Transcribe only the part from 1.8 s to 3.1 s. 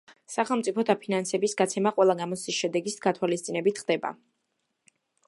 ყველა გამოცდის შედეგის